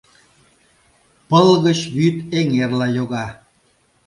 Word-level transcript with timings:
Пыл 1.29 1.49
гыч 1.65 1.79
вӱд 1.95 2.17
эҥерла 2.39 2.87
йога. 2.97 3.27